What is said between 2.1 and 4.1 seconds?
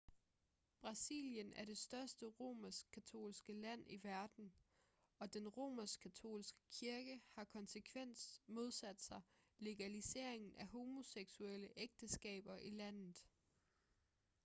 romersk-katolske land i